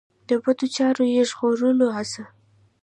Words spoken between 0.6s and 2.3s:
چارو یې ژغورلو هڅه.